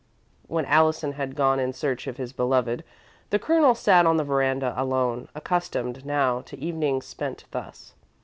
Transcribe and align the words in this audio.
When 0.47 0.65
Allison 0.65 1.11
had 1.11 1.35
gone 1.35 1.59
in 1.59 1.73
search 1.73 2.07
of 2.07 2.17
his 2.17 2.33
beloved, 2.33 2.83
the 3.29 3.37
Colonel 3.37 3.75
sat 3.75 4.07
on 4.07 4.17
the 4.17 4.23
veranda 4.23 4.73
alone, 4.75 5.27
accustomed, 5.35 6.07
now, 6.07 6.41
to 6.41 6.57
evenings 6.57 7.05
spent 7.05 7.45
thus. 7.51 7.93